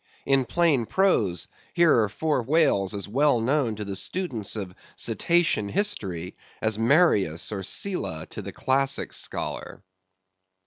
In 0.25 0.45
plain 0.45 0.87
prose, 0.87 1.47
here 1.73 1.99
are 2.01 2.09
four 2.09 2.41
whales 2.41 2.95
as 2.95 3.07
well 3.07 3.39
known 3.39 3.75
to 3.75 3.85
the 3.85 3.95
students 3.95 4.55
of 4.55 4.73
Cetacean 4.95 5.69
History 5.69 6.35
as 6.59 6.79
Marius 6.79 7.51
or 7.51 7.61
Sylla 7.61 8.25
to 8.31 8.41
the 8.41 8.51
classic 8.51 9.13
scholar. 9.13 9.83